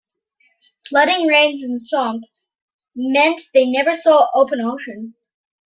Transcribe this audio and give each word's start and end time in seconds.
Flooding 0.89 1.27
rains 1.27 1.61
and 1.61 1.79
swamps 1.79 2.27
meant 2.95 3.39
they 3.53 3.69
never 3.69 3.93
saw 3.93 4.29
open 4.33 4.59
ocean. 4.59 5.13